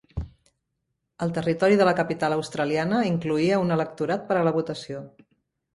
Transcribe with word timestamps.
El 1.25 1.33
territori 1.35 1.77
de 1.81 1.87
la 1.89 1.93
capital 2.01 2.37
australiana 2.39 3.03
incloïa 3.13 3.61
un 3.67 3.79
electorat 3.79 4.29
per 4.33 4.41
a 4.41 4.45
la 4.51 4.57
votació. 4.59 5.07